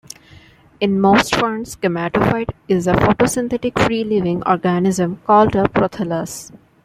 In 0.79 0.99
most 0.99 1.35
ferns, 1.35 1.75
gametophyte 1.75 2.49
is 2.67 2.87
a 2.87 2.93
photosynthetic 2.93 3.85
free 3.85 4.03
living 4.03 4.41
organism 4.47 5.21
called 5.27 5.55
a 5.55 5.65
prothallus. 5.69 6.51